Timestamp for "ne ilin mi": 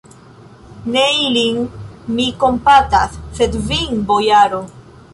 0.95-2.27